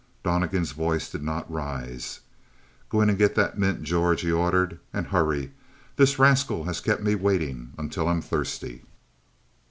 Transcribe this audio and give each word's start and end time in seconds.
Donnegan's 0.23 0.71
voice 0.71 1.11
did 1.11 1.21
not 1.21 1.47
rise. 1.51 2.21
"Go 2.89 3.01
in 3.01 3.09
and 3.11 3.17
get 3.19 3.35
that 3.35 3.59
mint, 3.59 3.83
George," 3.83 4.21
he 4.21 4.31
ordered. 4.31 4.79
"And 4.91 5.05
hurry. 5.05 5.51
This 5.95 6.17
rascal 6.17 6.63
has 6.63 6.81
kept 6.81 7.03
me 7.03 7.13
waiting 7.13 7.73
until 7.77 8.07
I'm 8.07 8.23
thirsty." 8.23 8.83